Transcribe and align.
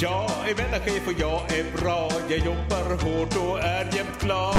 Jag 0.00 0.30
är 0.50 0.56
mellanchef 0.56 1.06
och 1.06 1.20
jag 1.20 1.58
är 1.58 1.80
bra. 1.80 2.08
Jag 2.28 2.38
jobbar 2.38 2.90
hårt 2.90 3.36
och 3.36 3.58
är 3.58 3.96
jämt 3.96 4.20
glad. 4.20 4.54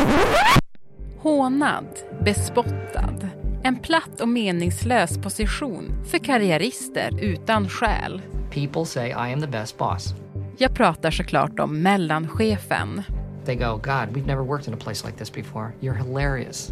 Hånad, 1.17 1.87
bespottad. 2.25 3.29
En 3.63 3.75
platt 3.75 4.21
och 4.21 4.29
meningslös 4.29 5.17
position 5.17 6.05
för 6.11 6.17
karriärister 6.17 7.19
utan 7.21 7.69
själ. 7.69 8.21
People 8.51 8.85
say 8.85 9.09
I 9.09 9.33
am 9.33 9.41
the 9.41 9.47
best 9.47 9.77
boss. 9.77 10.13
Jag 10.57 10.73
pratar 10.73 11.11
såklart 11.11 11.59
om 11.59 11.81
mellanchefen. 11.81 13.03
They 13.45 13.55
go, 13.55 13.75
God, 13.75 14.15
we've 14.15 14.27
never 14.27 14.43
worked 14.43 14.67
in 14.67 14.73
a 14.73 14.83
place 14.83 15.07
like 15.07 15.17
this 15.17 15.33
before. 15.33 15.71
You're 15.79 16.05
hilarious. 16.05 16.71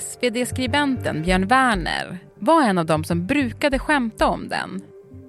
SvD-skribenten 0.00 1.22
Björn 1.22 1.46
Werner 1.46 2.18
var 2.38 2.62
en 2.62 2.78
av 2.78 2.86
dem 2.86 3.04
som 3.04 3.26
brukade 3.26 3.78
skämta 3.78 4.26
om 4.26 4.48
den. 4.48 4.82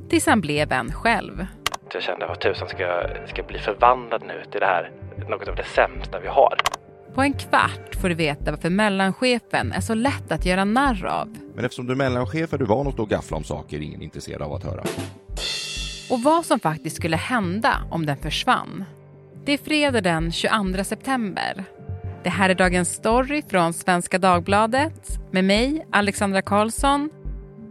Tills 0.09 0.25
han 0.25 0.41
blev 0.41 0.71
en 0.71 0.93
själv. 0.93 1.45
Jag 1.93 2.03
kände 2.03 2.27
vad 2.27 2.39
tusan 2.39 2.69
ska 2.69 3.03
ska 3.27 3.43
bli 3.43 3.59
förvandlad 3.59 4.23
nu 4.27 4.43
till 4.51 4.59
det 4.59 4.65
här, 4.65 4.91
något 5.29 5.47
av 5.47 5.55
det 5.55 5.63
sämsta 5.63 6.19
vi 6.19 6.27
har. 6.27 6.57
På 7.13 7.21
en 7.21 7.33
kvart 7.33 7.95
får 8.01 8.09
du 8.09 8.15
veta 8.15 8.51
varför 8.51 8.69
mellanchefen 8.69 9.71
är 9.71 9.81
så 9.81 9.93
lätt 9.93 10.31
att 10.31 10.45
göra 10.45 10.65
narr 10.65 11.05
av. 11.05 11.37
Men 11.55 11.65
eftersom 11.65 11.85
du 11.85 11.93
är 11.93 11.97
mellanchef 11.97 12.53
är 12.53 12.57
du 12.57 12.65
van 12.65 12.87
att 12.87 12.93
stå 12.93 13.03
och 13.03 13.09
gaffla 13.09 13.37
om 13.37 13.43
saker 13.43 13.79
ingen 13.79 14.01
är 14.01 14.05
intresserad 14.05 14.41
av 14.41 14.53
att 14.53 14.63
höra. 14.63 14.83
Och 16.09 16.23
vad 16.23 16.45
som 16.45 16.59
faktiskt 16.59 16.95
skulle 16.95 17.17
hända 17.17 17.77
om 17.91 18.05
den 18.05 18.17
försvann. 18.17 18.85
Det 19.45 19.51
är 19.51 19.57
fredag 19.57 20.01
den 20.01 20.31
22 20.31 20.83
september. 20.83 21.63
Det 22.23 22.29
här 22.29 22.49
är 22.49 22.55
dagens 22.55 22.93
story 22.93 23.41
från 23.49 23.73
Svenska 23.73 24.17
Dagbladet 24.17 25.19
med 25.31 25.43
mig, 25.43 25.85
Alexandra 25.91 26.41
Karlsson. 26.41 27.09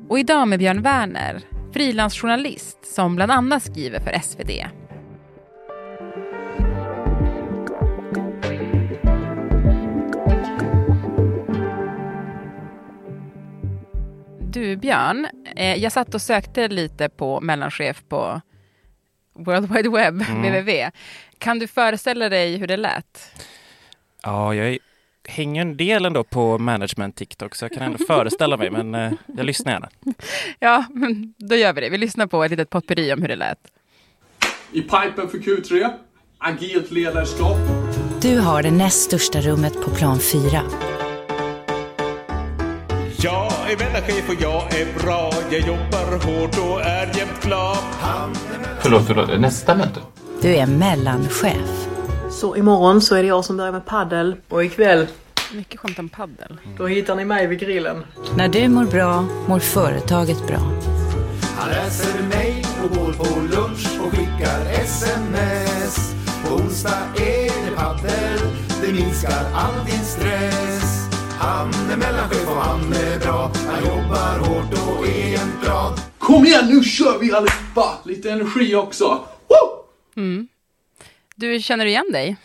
Och 0.09 0.19
idag 0.19 0.49
med 0.49 0.59
Björn 0.59 0.83
Werner, 0.83 1.41
frilansjournalist 1.73 2.95
som 2.95 3.17
bland 3.17 3.33
annat 3.33 3.63
skriver 3.63 4.01
för 4.01 4.19
SvD. 4.23 4.67
Du 14.41 14.77
Björn, 14.77 15.27
eh, 15.57 15.75
jag 15.77 15.93
satt 15.93 16.15
och 16.15 16.23
sökte 16.23 16.69
lite 16.69 17.09
på 17.09 17.41
mellanchef 17.41 18.03
på 18.09 18.41
World 19.35 19.73
Wide 19.73 19.89
Web, 19.91 20.23
Mm. 20.23 20.43
www. 20.43 20.91
Kan 21.39 21.59
du 21.59 21.67
föreställa 21.67 22.29
dig 22.29 22.57
hur 22.57 22.67
det 22.67 22.77
lät? 22.77 23.33
Ja, 24.23 24.55
jag 24.55 24.69
är- 24.69 24.79
hänger 25.29 25.63
en 25.63 25.77
del 25.77 26.05
ändå 26.05 26.25
på 26.25 26.59
management 26.59 27.17
TikTok 27.17 27.55
så 27.55 27.65
jag 27.65 27.73
kan 27.73 27.83
ändå 27.83 27.99
föreställa 28.07 28.57
mig, 28.57 28.71
men 28.71 28.95
eh, 28.95 29.13
jag 29.37 29.47
lyssnar 29.47 29.73
gärna. 29.73 29.89
Ja, 30.59 30.85
men 30.95 31.35
då 31.39 31.57
gör 31.57 31.73
vi 31.73 31.81
det. 31.81 31.91
Vi 31.91 31.99
lyssnar 31.99 32.27
på 32.27 32.45
ett 32.45 32.51
litet 32.51 32.71
potpurri 32.71 33.13
om 33.13 33.23
hur 33.23 33.29
det 33.29 33.37
lät. 33.37 33.59
I 34.73 34.81
pipen 34.83 35.29
för 35.31 35.39
Q3, 35.39 35.91
agilt 36.39 36.91
ledarskap. 36.91 37.57
Du 38.23 38.39
har 38.39 38.63
det 38.63 38.71
näst 38.71 39.03
största 39.03 39.41
rummet 39.41 39.85
på 39.85 39.91
plan 39.91 40.21
4. 40.21 40.63
Jag 43.23 43.53
är 43.73 43.79
mellanchef 43.79 44.29
och 44.29 44.43
jag 44.43 44.81
är 44.81 44.99
bra. 45.03 45.33
Jag 45.51 45.61
jobbar 45.61 46.13
hårt 46.13 46.59
och 46.59 46.81
är 46.81 47.07
jämt 47.19 47.43
glad. 47.43 47.77
Förlåt, 48.83 49.07
förlåt. 49.07 49.41
Nästa 49.41 49.75
möte? 49.75 50.01
Du 50.43 50.49
är 50.57 50.67
mellanchef. 50.67 51.90
Så 52.41 52.57
imorgon 52.57 53.03
så 53.03 53.15
är 53.15 53.23
det 53.23 53.29
jag 53.29 53.45
som 53.45 53.57
börjar 53.57 53.73
med 53.73 53.87
paddel 53.87 54.37
och 54.49 54.65
ikväll 54.65 55.07
Mycket 55.53 55.81
skämt 55.81 55.99
om 55.99 56.09
paddel. 56.09 56.57
då 56.79 56.87
hittar 56.87 57.17
ni 57.17 57.25
mig 57.25 57.47
vid 57.47 57.59
grillen. 57.59 58.05
När 58.37 58.49
du 58.49 58.69
mår 58.69 58.85
bra, 58.85 59.25
mår 59.49 59.59
företaget 59.59 60.47
bra. 60.47 60.59
Han 61.59 61.69
läser 61.69 62.23
mejl 62.29 62.67
och 62.85 62.97
går 62.97 63.13
på 63.13 63.41
lunch 63.41 64.01
och 64.01 64.11
skickar 64.11 64.61
sms. 64.83 66.15
På 66.45 66.55
onsdag 66.55 67.03
är 67.17 67.71
det 67.71 67.77
paddel, 67.77 68.41
det 68.83 68.93
minskar 68.93 69.45
all 69.55 69.85
din 69.87 70.05
stress. 70.05 71.09
Han 71.39 71.69
är 71.93 71.97
mellanchef 71.97 72.49
och 72.49 72.63
han 72.63 72.81
är 72.93 73.21
bra, 73.21 73.51
han 73.67 73.81
jobbar 73.85 74.39
hårt 74.39 74.73
och 74.73 75.07
är 75.07 75.31
jämt 75.31 75.65
glad. 75.65 76.01
Kom 76.19 76.45
igen, 76.45 76.69
nu 76.69 76.85
kör 76.85 77.19
vi 77.19 77.33
allihopa! 77.33 77.99
Lite 78.05 78.31
energi 78.31 78.75
också. 78.75 79.19
Woo! 79.49 79.85
Du, 81.41 81.61
känner 81.61 81.85
du 81.85 81.91
igen 81.91 82.13
dig? 82.13 82.37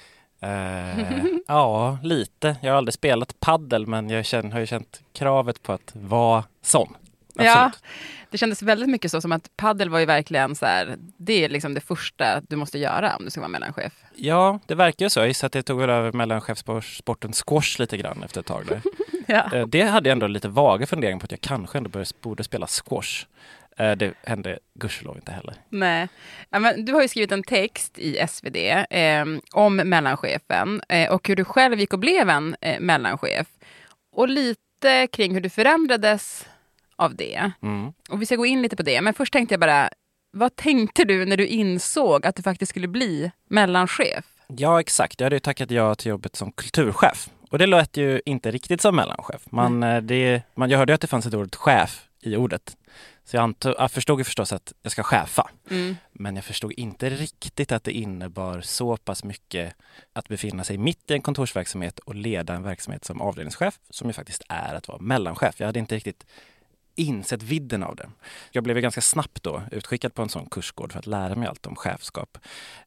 Eh, 0.42 1.06
ja, 1.48 1.98
lite. 2.04 2.56
Jag 2.62 2.72
har 2.72 2.78
aldrig 2.78 2.94
spelat 2.94 3.40
paddel 3.40 3.88
men 3.88 4.10
jag 4.10 4.26
känner, 4.26 4.52
har 4.52 4.60
ju 4.60 4.66
känt 4.66 5.02
kravet 5.14 5.64
på 5.64 5.74
att 5.74 5.92
vara 5.94 6.44
sån. 6.62 6.96
Absolut. 7.36 7.46
Ja, 7.56 7.72
det 8.32 8.38
kändes 8.38 8.62
väldigt 8.62 8.90
mycket 8.90 9.12
så 9.12 9.22
som 9.22 9.32
att 9.32 9.50
paddel 9.58 9.90
var 9.90 10.00
ju 10.00 10.06
verkligen 10.06 10.56
så 10.56 10.66
här, 10.66 10.96
det 11.18 11.46
är 11.46 11.50
liksom 11.50 11.74
det 11.74 11.82
första 11.82 12.42
du 12.50 12.56
måste 12.56 12.80
göra 12.80 13.16
om 13.16 13.26
du 13.26 13.32
ska 13.32 13.42
vara 13.42 13.50
mellanchef. 13.50 13.94
Ja, 14.16 14.60
det 14.66 14.76
verkar 14.76 15.06
ju 15.06 15.10
så. 15.10 15.20
Jag 15.20 15.28
gissar 15.28 15.46
att 15.48 15.54
det 15.54 15.64
tog 15.64 15.82
över 15.82 16.12
mellanchefssporten 16.12 17.34
squash 17.34 17.80
lite 17.80 17.98
grann 17.98 18.24
efter 18.24 18.40
ett 18.40 18.46
tag 18.48 18.66
där. 18.68 18.82
Ja. 19.28 19.54
Eh, 19.54 19.68
Det 19.68 19.82
hade 19.82 20.10
jag 20.10 20.12
ändå 20.12 20.28
lite 20.28 20.48
vaga 20.48 20.86
funderingar 20.88 21.20
på 21.20 21.24
att 21.24 21.32
jag 21.32 21.42
kanske 21.42 21.78
ändå 21.78 22.04
borde 22.22 22.44
spela 22.44 22.68
squash. 22.68 23.26
Eh, 23.80 23.92
Det 23.92 24.14
hände 24.24 24.60
gudskelov 24.74 25.16
inte 25.16 25.32
heller. 25.32 25.56
Nej. 25.70 26.08
Ja, 26.50 26.60
men 26.60 26.86
du 26.86 26.94
har 26.94 27.02
ju 27.02 27.08
skrivit 27.08 27.32
en 27.32 27.44
text 27.44 28.00
i 28.00 28.28
SvD 28.28 28.56
eh, 28.90 29.26
om 29.54 29.76
mellanchefen 29.76 30.82
eh, 30.90 31.12
och 31.12 31.28
hur 31.28 31.36
du 31.36 31.46
själv 31.46 31.80
gick 31.80 31.94
och 31.94 32.00
blev 32.00 32.30
en 32.30 32.56
eh, 32.62 32.80
mellanchef. 32.80 33.48
Och 34.12 34.30
lite 34.30 35.08
kring 35.12 35.34
hur 35.34 35.42
du 35.42 35.50
förändrades 35.50 36.46
av 36.96 37.16
det. 37.16 37.52
Mm. 37.62 37.94
Och 38.10 38.22
vi 38.22 38.26
ska 38.26 38.36
gå 38.36 38.46
in 38.46 38.62
lite 38.62 38.76
på 38.76 38.84
det. 38.84 39.02
Men 39.02 39.14
först 39.14 39.34
tänkte 39.34 39.54
jag 39.54 39.60
bara, 39.60 39.90
vad 40.32 40.56
tänkte 40.56 41.04
du 41.06 41.26
när 41.26 41.38
du 41.38 41.48
insåg 41.48 42.26
att 42.26 42.36
du 42.36 42.44
faktiskt 42.44 42.70
skulle 42.70 42.88
bli 42.88 43.32
mellanchef? 43.50 44.26
Ja, 44.48 44.80
exakt. 44.80 45.20
Jag 45.20 45.26
hade 45.26 45.36
ju 45.36 45.40
tackat 45.40 45.72
ja 45.72 45.96
till 45.96 46.10
jobbet 46.10 46.36
som 46.36 46.52
kulturchef. 46.52 47.30
Och 47.50 47.58
det 47.60 47.66
lät 47.66 47.98
ju 47.98 48.22
inte 48.26 48.52
riktigt 48.52 48.82
som 48.82 48.96
mellanchef. 48.96 49.42
Man, 49.50 49.84
eh, 49.84 50.02
det, 50.02 50.42
man, 50.56 50.70
jag 50.70 50.78
hörde 50.78 50.92
ju 50.92 50.96
att 50.96 51.02
det 51.02 51.08
fanns 51.08 51.26
ett 51.26 51.34
ord 51.34 51.56
chef 51.56 52.06
i 52.22 52.36
ordet. 52.36 52.78
Så 53.26 53.38
jag, 53.38 53.44
antog, 53.44 53.74
jag 53.78 53.92
förstod 53.92 54.20
ju 54.20 54.24
förstås 54.24 54.54
att 54.54 54.74
jag 54.82 54.92
ska 54.92 55.04
chefa. 55.04 55.50
Mm. 55.70 55.96
Men 56.12 56.36
jag 56.36 56.46
förstod 56.46 56.72
inte 56.72 57.10
riktigt 57.10 57.72
att 57.72 57.84
det 57.84 57.92
innebar 57.92 58.62
så 58.62 58.98
pass 58.98 59.24
mycket 59.24 59.74
att 60.14 60.28
befinna 60.28 60.64
sig 60.64 60.78
mitt 60.78 61.12
i 61.12 61.14
en 61.14 61.22
kontorsverksamhet 61.22 62.00
och 62.00 62.16
leda 62.16 62.54
en 62.54 62.64
verksamhet 62.64 63.06
som 63.06 63.22
avdelningschef, 63.22 63.80
som 63.90 64.08
ju 64.08 64.14
faktiskt 64.14 64.42
är 64.50 64.76
att 64.76 64.88
vara 64.88 64.98
mellanchef. 64.98 65.60
Jag 65.60 65.66
hade 65.68 65.80
inte 65.80 65.96
riktigt 65.96 66.26
insett 66.96 67.44
vidden 67.44 67.84
av 67.84 67.96
det. 67.96 68.10
Jag 68.52 68.64
blev 68.64 68.80
ganska 68.80 69.02
snabbt 69.02 69.44
då 69.44 69.64
utskickad 69.72 70.14
på 70.14 70.22
en 70.22 70.30
sån 70.30 70.46
kursgård 70.46 70.92
för 70.92 71.00
att 71.00 71.08
lära 71.08 71.36
mig 71.36 71.48
allt 71.48 71.66
om 71.66 71.76
chefskap. 71.76 72.38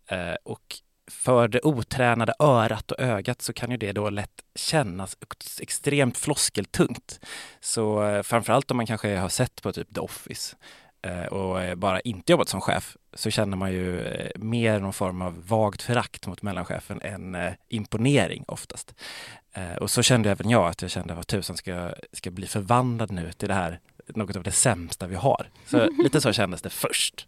Eh, 0.07 0.35
och 0.45 0.81
för 1.11 1.49
det 1.49 1.61
otränade 1.63 2.35
örat 2.39 2.91
och 2.91 3.01
ögat 3.01 3.43
så 3.43 3.53
kan 3.53 3.71
ju 3.71 3.77
det 3.77 3.93
då 3.93 4.11
lätt 4.11 4.43
kännas 4.55 5.17
ex- 5.21 5.61
extremt 5.61 6.19
floskeltungt. 6.19 7.21
Så 7.61 8.03
eh, 8.05 8.23
framförallt 8.23 8.71
om 8.71 8.77
man 8.77 8.87
kanske 8.87 9.17
har 9.17 9.29
sett 9.29 9.63
på 9.63 9.73
typ 9.73 9.95
The 9.95 10.01
Office 10.01 10.57
eh, 11.03 11.25
och 11.25 11.79
bara 11.79 12.01
inte 12.01 12.33
jobbat 12.33 12.49
som 12.49 12.61
chef 12.61 12.97
så 13.15 13.31
känner 13.31 13.57
man 13.57 13.73
ju 13.73 14.01
eh, 14.07 14.31
mer 14.37 14.81
någon 14.81 14.93
form 14.93 15.23
av 15.23 15.47
vagt 15.49 15.83
förakt 15.83 16.27
mot 16.27 16.43
mellanchefen 16.43 17.01
än 17.03 17.37
imponering 17.69 18.45
oftast. 18.49 18.95
Och 19.81 19.91
så 19.91 20.03
kände 20.03 20.31
även 20.31 20.51
jag 20.51 20.67
att 20.69 20.83
jag 20.83 20.91
kände 20.91 21.15
vad 21.15 21.27
tusan 21.27 21.57
ska 21.57 21.95
ska 22.13 22.31
bli 22.31 22.47
förvandlad 22.47 23.11
nu 23.11 23.33
till 23.33 23.49
det 23.49 23.55
här, 23.55 23.81
något 24.07 24.37
av 24.37 24.43
det 24.43 24.51
sämsta 24.53 25.07
vi 25.07 25.15
har. 25.15 25.51
Så 25.67 25.91
lite 26.03 26.21
så 26.21 26.33
kändes 26.33 26.63
det 26.63 26.71
först. 26.71 27.27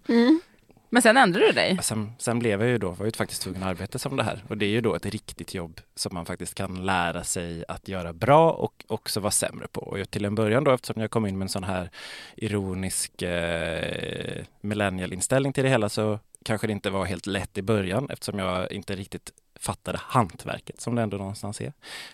Men 0.93 1.03
sen 1.03 1.17
ändrade 1.17 1.47
du 1.47 1.53
dig. 1.53 1.79
Sen, 1.83 2.13
sen 2.19 2.39
blev 2.39 2.61
jag 2.61 2.71
ju 2.71 2.79
då, 2.79 2.91
var 2.91 3.07
ju 3.07 3.13
faktiskt 3.13 3.43
tvungen 3.43 3.63
att 3.63 3.69
arbeta 3.69 3.99
som 3.99 4.17
det 4.17 4.23
här 4.23 4.45
och 4.49 4.57
det 4.57 4.65
är 4.67 4.71
ju 4.71 4.81
då 4.81 4.95
ett 4.95 5.07
riktigt 5.07 5.55
jobb 5.55 5.81
som 5.95 6.15
man 6.15 6.27
faktiskt 6.27 6.55
kan 6.55 6.87
lära 6.87 7.25
sig 7.25 7.65
att 7.69 7.89
göra 7.89 8.13
bra 8.13 8.51
och 8.53 8.85
också 8.89 9.21
vara 9.21 9.31
sämre 9.31 9.67
på. 9.73 9.81
Och 9.81 9.99
jag- 9.99 10.11
till 10.11 10.25
en 10.25 10.35
början 10.35 10.65
då 10.65 10.71
eftersom 10.71 11.01
jag 11.03 11.11
kom 11.11 11.27
in 11.27 11.39
med 11.39 11.45
en 11.45 11.49
sån 11.49 11.65
här 11.65 11.91
ironisk 12.37 13.23
eh, 13.23 14.45
millennial-inställning 14.61 15.53
till 15.53 15.65
det 15.65 15.71
hela 15.71 15.89
så 15.89 16.19
kanske 16.45 16.67
det 16.67 16.73
inte 16.73 16.91
var 16.91 17.05
helt 17.05 17.27
lätt 17.27 17.59
i 17.59 17.63
början 17.63 18.11
eftersom 18.11 18.39
jag 18.39 18.73
inte 18.73 18.97
riktigt 18.97 19.31
fattade 19.61 19.99
hantverket 20.03 20.81
som 20.81 20.95
det 20.95 21.03
ändå 21.03 21.17
någonstans 21.17 21.61
är. 21.61 21.73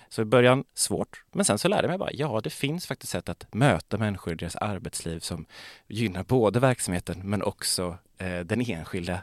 Så 0.08 0.22
i 0.22 0.24
början 0.24 0.64
svårt, 0.74 1.24
men 1.32 1.44
sen 1.44 1.58
så 1.58 1.68
lärde 1.68 1.82
jag 1.82 1.88
mig 1.88 1.98
bara, 1.98 2.12
ja 2.12 2.40
det 2.44 2.50
finns 2.50 2.86
faktiskt 2.86 3.12
sätt 3.12 3.28
att 3.28 3.54
möta 3.54 3.98
människor 3.98 4.32
i 4.32 4.36
deras 4.36 4.56
arbetsliv 4.56 5.20
som 5.20 5.46
gynnar 5.86 6.24
både 6.24 6.60
verksamheten 6.60 7.20
men 7.24 7.42
också 7.42 7.98
eh, 8.18 8.40
den 8.40 8.60
enskilda 8.60 9.20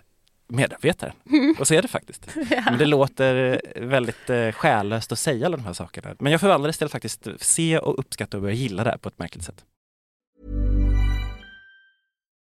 medarbetaren. 0.47 1.15
Och 1.59 1.67
så 1.67 1.73
är 1.73 1.81
det 1.81 1.87
faktiskt. 1.87 2.27
Men 2.65 2.77
det 2.77 2.85
låter 2.85 3.61
väldigt 3.75 4.29
eh, 4.29 4.51
själlöst 4.51 5.11
att 5.11 5.19
säga 5.19 5.45
alla 5.45 5.57
de 5.57 5.65
här 5.65 5.73
sakerna. 5.73 6.15
Men 6.19 6.31
jag 6.31 6.41
förvandlades 6.41 6.77
till 6.77 6.85
att 6.85 6.91
faktiskt 6.91 7.27
se 7.39 7.77
och 7.77 7.99
uppskatta 7.99 8.37
och 8.37 8.43
börja 8.43 8.55
gilla 8.55 8.83
det 8.83 8.89
här 8.89 8.97
på 8.97 9.09
ett 9.09 9.19
märkligt 9.19 9.43
sätt. 9.43 9.65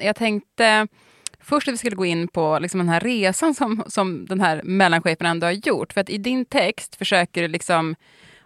Jag 0.00 0.16
tänkte 0.16 0.86
först 1.40 1.68
att 1.68 1.74
vi 1.74 1.78
skulle 1.78 1.96
gå 1.96 2.04
in 2.04 2.28
på 2.28 2.58
liksom 2.58 2.78
den 2.78 2.88
här 2.88 3.00
resan 3.00 3.54
som, 3.54 3.84
som 3.86 4.26
den 4.26 4.40
här 4.40 4.62
mellanchefen 4.64 5.26
ändå 5.26 5.46
har 5.46 5.52
gjort. 5.52 5.92
För 5.92 6.00
att 6.00 6.10
i 6.10 6.18
din 6.18 6.44
text 6.44 6.96
försöker 6.96 7.42
du 7.42 7.48
liksom 7.48 7.96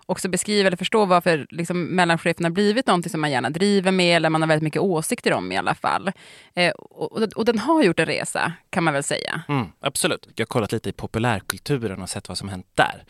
också 0.07 0.29
beskriva 0.29 0.67
eller 0.67 0.77
förstå 0.77 1.05
varför 1.05 1.47
liksom 1.51 1.85
mellanchefen 1.85 2.45
har 2.45 2.51
blivit 2.51 2.87
någonting 2.87 3.11
som 3.11 3.21
man 3.21 3.31
gärna 3.31 3.51
driver 3.51 3.93
med 3.93 4.17
eller 4.17 4.31
man 4.31 4.43
har 4.43 4.49
väldigt 4.49 4.63
mycket 4.63 4.83
åsikter 4.83 5.33
om 5.33 5.53
i 5.53 5.57
alla 5.57 5.75
fall. 5.75 6.13
Eh, 6.55 6.71
och, 6.73 7.13
och, 7.13 7.23
och 7.23 7.45
den 7.45 7.59
har 7.59 7.83
gjort 7.83 8.01
en 8.01 8.07
resa 8.07 8.53
kan 8.71 8.85
man 8.85 8.95
väl 8.95 9.03
säga. 9.03 9.43
Mm, 9.49 9.67
absolut. 9.81 10.29
Jag 10.37 10.45
har 10.45 10.47
kollat 10.47 10.73
lite 10.73 10.89
i 10.89 10.93
populärkulturen 10.93 12.03
och 12.03 12.11
sett 12.11 12.29
vad 12.29 12.39
som 12.39 12.49
hänt 12.49 12.67
där. 12.75 13.05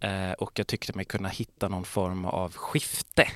Eh, 0.00 0.32
och 0.32 0.58
jag 0.58 0.66
tyckte 0.66 0.92
mig 0.92 1.04
kunna 1.04 1.28
hitta 1.28 1.68
någon 1.68 1.84
form 1.84 2.24
av 2.24 2.52
skifte. 2.52 3.28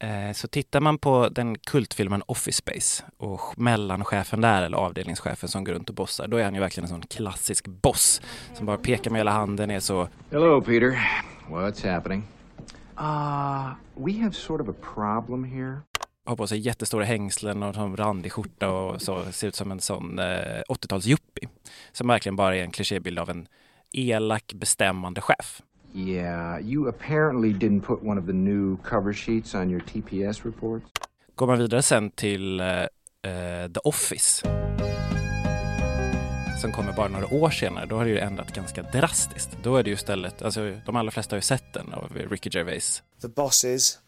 Eh, 0.00 0.32
så 0.32 0.48
tittar 0.48 0.80
man 0.80 0.98
på 0.98 1.28
den 1.28 1.58
kultfilmen 1.58 2.22
Office 2.26 2.58
Space 2.58 3.04
och 3.16 3.40
mellanchefen 3.56 4.40
där, 4.40 4.62
eller 4.62 4.76
avdelningschefen 4.76 5.48
som 5.48 5.64
går 5.64 5.72
runt 5.72 5.88
och 5.88 5.94
bossar, 5.94 6.28
då 6.28 6.36
är 6.36 6.44
han 6.44 6.54
ju 6.54 6.60
verkligen 6.60 6.84
en 6.84 6.88
sån 6.88 7.02
klassisk 7.02 7.66
boss 7.66 8.20
som 8.54 8.66
bara 8.66 8.76
pekar 8.76 9.10
med 9.10 9.18
hela 9.18 9.30
handen, 9.30 9.70
är 9.70 9.80
så 9.80 10.08
Hello, 10.30 10.60
Peter. 10.60 10.98
What's 11.48 11.94
happening? 11.94 12.22
Uh, 12.98 13.72
we 13.94 14.22
have 14.22 14.32
sort 14.32 14.60
of 14.60 14.68
a 14.68 14.74
problem 14.94 15.44
here. 15.44 15.80
har 16.26 16.36
på 16.36 16.46
sig 16.46 16.58
jättestora 16.58 17.04
hängslen 17.04 17.62
och 17.62 17.76
en 17.76 17.96
randig 17.96 18.32
skjorta 18.32 18.70
och 18.70 19.02
så 19.02 19.32
ser 19.32 19.48
ut 19.48 19.54
som 19.54 19.70
en 19.70 19.80
sån 19.80 20.18
eh, 20.18 20.62
80-tals 20.68 21.06
yuppie. 21.06 21.48
Som 21.92 22.08
verkligen 22.08 22.36
bara 22.36 22.56
är 22.56 22.62
en 22.62 22.70
klichébild 22.70 23.18
av 23.18 23.30
en 23.30 23.46
elak 23.92 24.52
bestämmande 24.52 25.20
chef. 25.20 25.62
Yeah, 25.94 26.60
you 26.60 26.88
apparently 26.88 27.52
didn't 27.52 27.80
put 27.80 28.02
one 28.02 28.20
of 28.20 28.26
the 28.26 28.32
new 28.32 28.76
cover 28.76 29.12
sheets 29.12 29.54
on 29.54 29.70
your 29.70 29.80
TPS 29.80 30.44
reports. 30.44 30.86
Går 31.34 31.46
man 31.46 31.58
vidare 31.58 31.82
sen 31.82 32.10
till 32.10 32.60
eh, 32.60 32.66
The 33.72 33.80
Office 33.84 34.48
som 36.60 36.72
kommer 36.72 36.92
bara 36.92 37.08
några 37.08 37.34
år 37.34 37.50
senare, 37.50 37.86
då 37.86 37.96
har 37.96 38.04
det 38.04 38.10
ju 38.10 38.18
ändrat 38.18 38.54
ganska 38.54 38.82
drastiskt. 38.82 39.50
Då 39.62 39.76
är 39.76 39.82
det 39.82 39.90
ju 39.90 39.94
istället, 39.94 40.42
alltså 40.42 40.76
de 40.86 40.96
allra 40.96 41.10
flesta 41.10 41.34
har 41.34 41.38
ju 41.38 41.42
sett 41.42 41.72
den 41.72 41.94
av 41.94 42.16
Ricky 42.30 42.50
Gervais. 42.52 43.02
The 43.20 43.28
bosses 43.28 43.98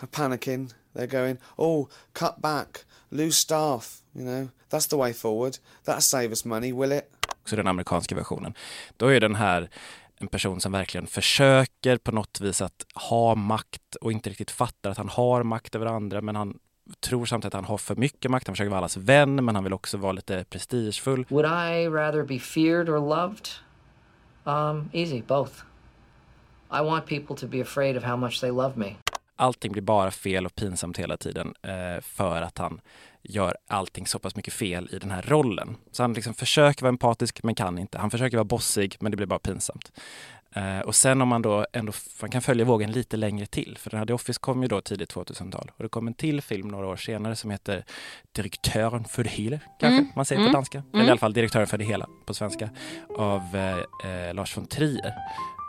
are 0.00 0.08
panicking. 0.10 0.70
They're 0.94 1.20
going, 1.20 1.38
oh, 1.56 1.88
cut 2.12 2.36
back, 2.42 2.78
lose 3.08 3.32
staff. 3.32 3.96
You 4.14 4.24
know, 4.24 4.48
that's 4.70 4.90
the 4.90 4.96
way 4.96 5.12
forward. 5.12 5.52
That'll 5.84 6.00
save 6.00 6.28
us 6.28 6.44
money, 6.44 6.72
will 6.72 6.92
it? 6.92 7.20
också 7.50 7.56
den 7.56 7.66
amerikanska 7.66 8.14
versionen. 8.14 8.54
Då 8.96 9.06
är 9.06 9.20
den 9.20 9.34
här 9.34 9.70
en 10.20 10.28
person 10.28 10.60
som 10.60 10.72
verkligen 10.72 11.06
försöker 11.06 11.96
på 11.96 12.12
något 12.12 12.40
vis 12.40 12.62
att 12.62 12.86
ha 12.94 13.34
makt 13.34 13.94
och 14.00 14.12
inte 14.12 14.30
riktigt 14.30 14.50
fattar 14.50 14.90
att 14.90 14.98
han 14.98 15.08
har 15.08 15.42
makt 15.42 15.74
över 15.74 15.86
andra 15.86 16.20
men 16.20 16.36
han 16.36 16.58
tror 17.00 17.26
samtidigt 17.26 17.54
att 17.54 17.58
han 17.58 17.64
har 17.64 17.78
för 17.78 17.96
mycket 17.96 18.30
makt. 18.30 18.46
Han 18.46 18.54
försöker 18.54 18.70
vara 18.70 18.78
allas 18.78 18.96
vän 18.96 19.44
men 19.44 19.54
han 19.54 19.64
vill 19.64 19.72
också 19.72 19.96
vara 19.96 20.12
lite 20.12 20.44
prestigefull. 20.44 21.26
Would 21.28 21.46
I 21.46 21.88
rather 21.88 22.22
be 22.22 22.38
feared 22.38 22.88
or 22.88 22.98
loved? 22.98 23.48
Um, 24.44 24.90
easy, 24.92 25.22
both. 25.22 25.52
I 26.72 26.82
want 26.82 27.06
people 27.06 27.36
to 27.36 27.46
be 27.46 27.60
afraid 27.60 27.96
of 27.96 28.04
how 28.04 28.16
much 28.16 28.40
they 28.40 28.50
love 28.50 28.72
me. 28.76 28.96
Allting 29.36 29.72
blir 29.72 29.82
bara 29.82 30.10
fel 30.10 30.46
och 30.46 30.54
pinsamt 30.54 30.98
hela 30.98 31.16
tiden 31.16 31.54
eh, 31.62 32.00
för 32.02 32.42
att 32.42 32.58
han 32.58 32.80
gör 33.22 33.56
allting 33.68 34.06
så 34.06 34.18
pass 34.18 34.36
mycket 34.36 34.54
fel 34.54 34.88
i 34.92 34.98
den 34.98 35.10
här 35.10 35.22
rollen. 35.22 35.76
Så 35.92 36.02
han 36.02 36.12
liksom 36.12 36.34
försöker 36.34 36.82
vara 36.82 36.88
empatisk 36.88 37.42
men 37.42 37.54
kan 37.54 37.78
inte. 37.78 37.98
Han 37.98 38.10
försöker 38.10 38.36
vara 38.36 38.44
bossig 38.44 38.96
men 39.00 39.10
det 39.10 39.16
blir 39.16 39.26
bara 39.26 39.38
pinsamt. 39.38 39.92
Eh, 40.54 40.78
och 40.80 40.94
sen 40.94 41.22
om 41.22 41.28
man 41.28 41.42
då 41.42 41.66
ändå 41.72 41.92
man 42.20 42.30
kan 42.30 42.42
följa 42.42 42.64
vågen 42.64 42.92
lite 42.92 43.16
längre 43.16 43.46
till, 43.46 43.76
för 43.80 43.90
den 43.90 43.98
här 43.98 44.06
The 44.06 44.12
Office 44.12 44.40
kom 44.40 44.62
ju 44.62 44.68
då 44.68 44.80
tidigt 44.80 45.12
2000-tal 45.14 45.70
och 45.76 45.82
det 45.82 45.88
kom 45.88 46.06
en 46.06 46.14
till 46.14 46.42
film 46.42 46.68
några 46.68 46.86
år 46.86 46.96
senare 46.96 47.36
som 47.36 47.50
heter 47.50 47.84
Direktören 48.32 49.04
för 49.04 49.24
det 49.24 49.30
hela, 49.30 49.58
kanske 49.80 49.98
Mm. 50.00 50.12
man 50.16 50.24
säger 50.24 50.40
Mm. 50.40 50.52
på 50.52 50.56
danska, 50.56 50.78
Mm. 50.78 50.90
eller 50.94 51.04
i 51.04 51.10
alla 51.10 51.18
fall 51.20 51.32
Direktören 51.32 51.66
för 51.66 51.78
det 51.78 51.84
hela 51.84 52.06
på 52.26 52.34
svenska, 52.34 52.70
av 53.18 53.42
eh, 54.04 54.34
Lars 54.34 54.56
von 54.56 54.66
Trier 54.66 55.12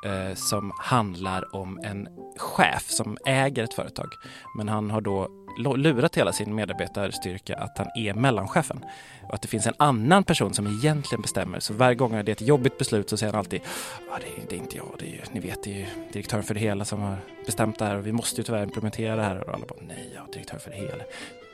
eh, 0.05 0.35
som 0.35 0.71
handlar 0.79 1.55
om 1.55 1.79
en 1.83 2.07
chef 2.37 2.89
som 2.89 3.17
äger 3.25 3.63
ett 3.63 3.73
företag. 3.73 4.13
Men 4.57 4.69
han 4.69 4.91
har 4.91 5.01
då 5.01 5.27
lurat 5.57 6.17
hela 6.17 6.33
sin 6.33 6.55
medarbetarstyrka 6.55 7.55
att 7.55 7.77
han 7.77 7.87
är 7.95 8.13
mellanchefen 8.13 8.85
och 9.27 9.33
att 9.33 9.41
det 9.41 9.47
finns 9.47 9.67
en 9.67 9.73
annan 9.77 10.23
person 10.23 10.53
som 10.53 10.67
egentligen 10.67 11.21
bestämmer. 11.21 11.59
Så 11.59 11.73
varje 11.73 11.95
gång 11.95 12.11
det 12.11 12.17
är 12.17 12.29
ett 12.29 12.41
jobbigt 12.41 12.77
beslut 12.77 13.09
så 13.09 13.17
säger 13.17 13.33
han 13.33 13.39
alltid 13.39 13.61
ja, 14.09 14.17
det, 14.19 14.41
är, 14.41 14.47
det 14.49 14.55
är 14.55 14.59
inte 14.59 14.77
jag, 14.77 14.95
det 14.99 15.05
är 15.05 15.09
ju, 15.09 15.21
ni 15.31 15.39
vet, 15.39 15.63
det 15.63 15.73
är 15.73 15.77
ju 15.77 15.85
direktören 16.13 16.43
för 16.43 16.53
det 16.53 16.59
hela 16.59 16.85
som 16.85 17.01
har 17.01 17.17
bestämt 17.45 17.79
det 17.79 17.85
här 17.85 17.97
och 17.97 18.07
vi 18.07 18.11
måste 18.11 18.41
ju 18.41 18.43
tyvärr 18.43 18.63
implementera 18.63 19.15
det 19.15 19.23
här. 19.23 19.43
Och 19.43 19.53
alla 19.53 19.65
bara 19.65 19.79
nej, 19.87 20.11
jag 20.15 20.29
är 20.29 20.33
direktör 20.33 20.57
för 20.57 20.69
det 20.69 20.77
hela. 20.77 21.03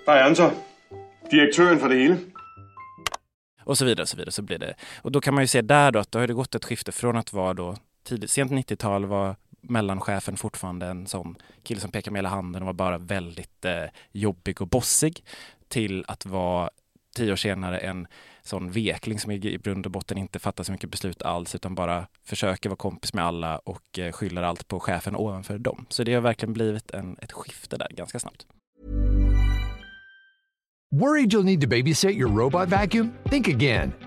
Der 0.06 0.16
er 0.16 0.24
han 0.24 0.36
så. 0.36 0.52
Direktøren 1.32 1.80
for 1.80 1.90
det 1.90 1.96
hele. 1.96 2.18
och 3.68 3.78
så 3.78 3.86
vidare 3.86 4.02
och 4.02 4.10
så 4.10 4.18
vidare 4.18 4.32
så 4.32 4.42
blir 4.42 4.58
det. 4.58 4.76
Och 5.02 5.12
då 5.12 5.22
kan 5.22 5.34
man 5.34 5.44
ju 5.44 5.48
se 5.48 5.62
där 5.62 5.92
då 5.92 6.00
att 6.00 6.12
då 6.12 6.20
har 6.20 6.28
det 6.28 6.34
gått 6.34 6.56
ett 6.56 6.66
skifte 6.66 6.92
från 6.92 7.18
att 7.18 7.34
vara 7.34 7.54
då 7.54 7.76
tidigt, 8.08 8.32
sent 8.32 8.52
90-tal 8.52 9.06
var 9.06 9.36
mellanchefen 9.62 10.38
fortfarande 10.38 10.86
en 10.86 11.08
sån 11.08 11.36
kille 11.64 11.82
som 11.82 11.92
pekade 11.92 12.12
med 12.12 12.20
hela 12.20 12.30
handen 12.30 12.62
och 12.62 12.66
var 12.66 12.74
bara 12.74 12.98
väldigt 12.98 13.66
eh, 13.66 13.84
jobbig 14.12 14.62
och 14.62 14.68
bossig 14.68 15.24
till 15.68 16.06
att 16.08 16.26
vara 16.26 16.70
tio 17.16 17.32
år 17.32 17.36
senare 17.36 17.78
en 17.78 18.08
sån 18.42 18.72
vekling 18.72 19.20
som 19.20 19.32
i 19.32 19.38
grund 19.38 19.86
och 19.86 19.92
botten 19.92 20.18
inte 20.18 20.40
fattar 20.40 20.64
så 20.64 20.72
mycket 20.72 20.92
beslut 20.92 21.22
alls 21.22 21.56
utan 21.56 21.76
bara 21.76 22.08
försöker 22.24 22.70
vara 22.70 22.78
kompis 22.78 23.14
med 23.14 23.26
alla 23.26 23.58
och 23.58 24.00
eh, 24.00 24.12
skyller 24.12 24.42
allt 24.42 24.68
på 24.68 24.80
chefen 24.80 25.16
ovanför 25.16 25.58
dem. 25.58 25.86
Så 25.90 26.04
det 26.04 26.14
har 26.14 26.22
verkligen 26.22 26.54
blivit 26.54 26.92
en, 26.92 27.18
ett 27.22 27.32
skifte 27.32 27.78
där 27.78 27.88
ganska 27.90 28.20
snabbt. 28.20 28.48
Worried 30.92 31.34
you'll 31.34 31.44
need 31.44 31.62
to 31.62 31.68
babysit 31.68 32.16
your 32.16 32.30
robot 32.30 32.70
vacuum? 32.70 33.12
Think 33.30 33.48
again. 33.48 34.07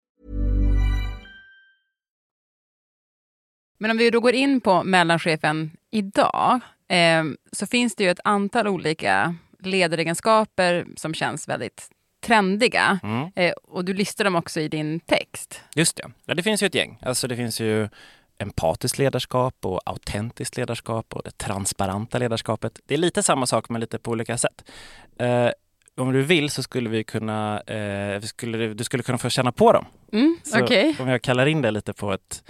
Men 3.81 3.91
om 3.91 3.97
vi 3.97 4.09
då 4.09 4.19
går 4.19 4.33
in 4.33 4.61
på 4.61 4.83
mellanchefen 4.83 5.71
idag 5.91 6.59
eh, 6.87 7.23
så 7.51 7.65
finns 7.65 7.95
det 7.95 8.03
ju 8.03 8.09
ett 8.09 8.19
antal 8.23 8.67
olika 8.67 9.35
ledaregenskaper 9.59 10.85
som 10.95 11.13
känns 11.13 11.47
väldigt 11.47 11.89
trendiga. 12.25 12.99
Mm. 13.03 13.29
Eh, 13.35 13.51
och 13.51 13.85
du 13.85 13.93
listar 13.93 14.23
dem 14.23 14.35
också 14.35 14.59
i 14.59 14.67
din 14.67 14.99
text. 14.99 15.61
Just 15.75 15.95
det. 15.95 16.11
Ja, 16.25 16.33
det 16.33 16.43
finns 16.43 16.63
ju 16.63 16.67
ett 16.67 16.75
gäng. 16.75 16.97
Alltså 17.01 17.27
det 17.27 17.35
finns 17.35 17.59
ju 17.59 17.89
empatiskt 18.37 18.97
ledarskap 18.97 19.55
och 19.61 19.81
autentiskt 19.85 20.57
ledarskap 20.57 21.15
och 21.15 21.21
det 21.23 21.37
transparenta 21.37 22.17
ledarskapet. 22.17 22.79
Det 22.85 22.93
är 22.93 22.97
lite 22.97 23.23
samma 23.23 23.45
sak 23.45 23.69
men 23.69 23.81
lite 23.81 23.99
på 23.99 24.11
olika 24.11 24.37
sätt. 24.37 24.71
Eh, 25.19 25.49
om 25.97 26.13
du 26.13 26.21
vill 26.21 26.49
så 26.49 26.63
skulle 26.63 26.89
vi 26.89 27.03
kunna, 27.03 27.61
eh, 27.61 28.19
vi 28.19 28.27
skulle, 28.27 28.73
du 28.73 28.83
skulle 28.83 29.03
kunna 29.03 29.17
få 29.17 29.29
känna 29.29 29.51
på 29.51 29.73
dem. 29.73 29.85
Mm, 30.11 30.37
okej. 30.55 30.95
Om 30.99 31.07
jag 31.07 31.21
kallar 31.21 31.45
in 31.45 31.61
det 31.61 31.71
lite 31.71 31.93
på 31.93 32.13
ett 32.13 32.43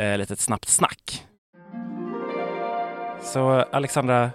eh, 0.00 0.18
litet 0.18 0.40
snabbt 0.40 0.68
snack. 0.68 1.26
Så 3.22 3.50
Alexandra, 3.50 4.30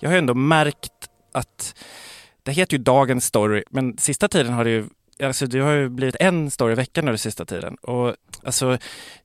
jag 0.00 0.08
har 0.08 0.14
ju 0.14 0.18
ändå 0.18 0.34
märkt 0.34 0.92
att 1.32 1.74
det 2.42 2.52
heter 2.52 2.76
ju 2.76 2.82
dagens 2.82 3.24
story, 3.24 3.64
men 3.70 3.98
sista 3.98 4.28
tiden 4.28 4.52
har 4.52 4.64
det 4.64 4.70
ju 4.70 4.84
Alltså 5.22 5.46
det 5.46 5.58
har 5.58 5.72
ju 5.72 5.88
blivit 5.88 6.16
en 6.20 6.50
story 6.50 6.72
i 6.72 6.74
veckan 6.74 7.04
nu 7.04 7.10
den 7.10 7.18
sista 7.18 7.44
tiden. 7.44 7.74
Och 7.74 8.14
alltså, 8.42 8.78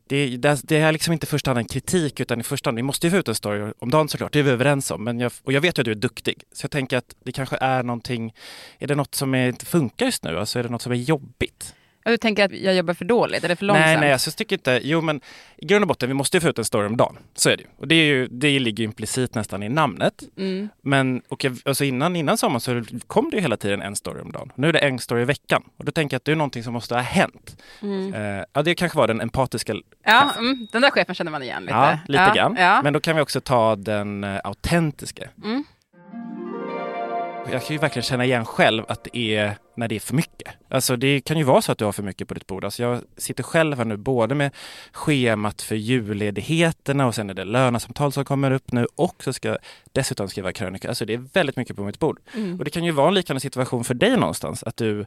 det, 0.07 0.37
det, 0.37 0.61
det 0.63 0.77
är 0.77 0.91
liksom 0.91 1.13
inte 1.13 1.25
i 1.25 1.27
första 1.27 1.49
hand 1.49 1.57
en 1.57 1.65
kritik 1.65 2.19
utan 2.19 2.39
i 2.39 2.43
första 2.43 2.67
hand, 2.67 2.75
vi 2.75 2.83
måste 2.83 3.07
ju 3.07 3.11
få 3.11 3.17
ut 3.17 3.27
en 3.27 3.35
story 3.35 3.73
om 3.79 3.89
dagen 3.89 4.09
såklart, 4.09 4.33
det 4.33 4.39
är 4.39 4.43
vi 4.43 4.51
överens 4.51 4.91
om. 4.91 5.03
Men 5.03 5.19
jag, 5.19 5.31
och 5.43 5.53
jag 5.53 5.61
vet 5.61 5.77
ju 5.77 5.81
att 5.81 5.85
du 5.85 5.91
är 5.91 5.95
duktig, 5.95 6.43
så 6.53 6.63
jag 6.63 6.71
tänker 6.71 6.97
att 6.97 7.15
det 7.23 7.31
kanske 7.31 7.57
är 7.61 7.83
någonting, 7.83 8.33
är 8.79 8.87
det 8.87 8.95
något 8.95 9.15
som 9.15 9.35
inte 9.35 9.65
funkar 9.65 10.05
just 10.05 10.23
nu? 10.23 10.39
Alltså 10.39 10.59
är 10.59 10.63
det 10.63 10.69
något 10.69 10.81
som 10.81 10.91
är 10.91 10.95
jobbigt? 10.95 11.75
Ja, 12.05 12.11
du 12.11 12.17
tänker 12.17 12.45
att 12.45 12.51
jag 12.51 12.75
jobbar 12.75 12.93
för 12.93 13.05
dåligt 13.05 13.43
eller 13.43 13.55
för 13.55 13.65
långsamt? 13.65 13.85
Nej, 13.85 13.97
nej, 13.97 14.13
alltså, 14.13 14.27
jag 14.27 14.35
tycker 14.35 14.55
inte, 14.55 14.79
jo 14.83 15.01
men 15.01 15.21
i 15.57 15.65
grund 15.65 15.83
och 15.83 15.87
botten, 15.87 16.09
vi 16.09 16.13
måste 16.13 16.37
ju 16.37 16.41
få 16.41 16.49
ut 16.49 16.57
en 16.57 16.65
story 16.65 16.87
om 16.87 16.97
dagen. 16.97 17.17
Så 17.35 17.49
är 17.49 17.57
det 17.57 17.63
ju. 17.63 17.69
Och 17.77 17.87
det, 17.87 17.95
är 17.95 18.05
ju, 18.05 18.27
det 18.27 18.59
ligger 18.59 18.83
implicit 18.83 19.35
nästan 19.35 19.63
i 19.63 19.69
namnet. 19.69 20.23
Mm. 20.37 20.69
Men 20.81 21.21
och 21.29 21.43
jag, 21.43 21.57
alltså 21.65 21.83
innan, 21.83 22.15
innan 22.15 22.37
sommaren 22.37 22.61
så 22.61 22.83
kom 23.07 23.29
det 23.29 23.35
ju 23.35 23.41
hela 23.41 23.57
tiden 23.57 23.81
en 23.81 23.95
story 23.95 24.21
om 24.21 24.31
dagen. 24.31 24.51
Nu 24.55 24.69
är 24.69 24.73
det 24.73 24.79
en 24.79 24.99
story 24.99 25.21
i 25.21 25.25
veckan. 25.25 25.63
Och 25.77 25.85
då 25.85 25.91
tänker 25.91 26.15
jag 26.15 26.19
att 26.19 26.25
det 26.25 26.31
är 26.31 26.35
någonting 26.35 26.63
som 26.63 26.73
måste 26.73 26.95
ha 26.95 27.01
hänt. 27.01 27.57
Mm. 27.81 28.13
Eh, 28.13 28.45
ja, 28.53 28.61
det 28.61 28.75
kanske 28.75 28.97
var 28.97 29.07
den 29.07 29.21
empatiska 29.21 29.73
Ja, 30.03 30.33
mm, 30.37 30.67
den 30.71 30.81
där 30.81 30.91
chefen 30.91 31.15
känner 31.15 31.31
man 31.31 31.43
igen 31.43 31.61
lite. 31.61 31.73
Ja, 31.73 31.99
lite 32.07 32.23
ja, 32.23 32.33
grann. 32.33 32.55
Ja. 32.59 32.81
Men 32.81 32.93
då 32.93 32.99
kan 32.99 33.15
vi 33.15 33.21
också 33.21 33.41
ta 33.41 33.75
den 33.75 34.23
uh, 34.23 34.39
autentiska. 34.43 35.29
Mm. 35.43 35.63
Jag 37.51 37.63
kan 37.63 37.73
ju 37.73 37.77
verkligen 37.77 38.03
känna 38.03 38.25
igen 38.25 38.45
själv 38.45 38.83
att 38.87 39.03
det 39.03 39.17
är 39.17 39.57
när 39.75 39.87
det 39.87 39.95
är 39.95 39.99
för 39.99 40.15
mycket. 40.15 40.53
Alltså 40.69 40.95
det 40.95 41.21
kan 41.21 41.37
ju 41.37 41.43
vara 41.43 41.61
så 41.61 41.71
att 41.71 41.77
du 41.77 41.85
har 41.85 41.91
för 41.91 42.03
mycket 42.03 42.27
på 42.27 42.33
ditt 42.33 42.47
bord. 42.47 42.65
Alltså 42.65 42.83
jag 42.83 43.01
sitter 43.17 43.43
själv 43.43 43.77
här 43.77 43.85
nu 43.85 43.97
både 43.97 44.35
med 44.35 44.51
schemat 44.91 45.61
för 45.61 45.75
julledigheterna 45.75 47.07
och 47.07 47.15
sen 47.15 47.29
är 47.29 47.33
det 47.33 47.45
lönesamtal 47.45 48.11
som 48.11 48.25
kommer 48.25 48.51
upp 48.51 48.71
nu 48.71 48.87
och 48.95 49.23
så 49.23 49.33
ska 49.33 49.47
jag 49.47 49.57
dessutom 49.91 50.29
skriva 50.29 50.53
krönika. 50.53 50.89
Alltså 50.89 51.05
det 51.05 51.13
är 51.13 51.25
väldigt 51.33 51.55
mycket 51.55 51.75
på 51.75 51.83
mitt 51.83 51.99
bord. 51.99 52.19
Mm. 52.35 52.59
Och 52.59 52.65
det 52.65 52.71
kan 52.71 52.83
ju 52.83 52.91
vara 52.91 53.07
en 53.07 53.13
liknande 53.13 53.39
situation 53.39 53.83
för 53.83 53.93
dig 53.93 54.17
någonstans. 54.17 54.63
Att 54.63 54.77
du 54.77 54.99